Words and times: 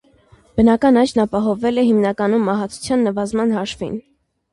Բնական 0.59 0.95
աճն 1.01 1.19
ապահովվել 1.23 1.81
է 1.81 1.83
հիմնականում 1.89 2.47
մահացության 2.51 3.05
նվազման 3.09 3.53
հաշվին։ 3.59 3.93